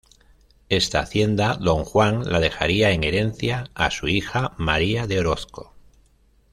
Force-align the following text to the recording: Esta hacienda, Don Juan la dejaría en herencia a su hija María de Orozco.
Esta 0.69 1.01
hacienda, 1.01 1.57
Don 1.61 1.85
Juan 1.85 2.23
la 2.27 2.39
dejaría 2.39 2.89
en 2.89 3.03
herencia 3.03 3.69
a 3.75 3.91
su 3.91 4.07
hija 4.07 4.55
María 4.57 5.05
de 5.05 5.19
Orozco. 5.19 5.75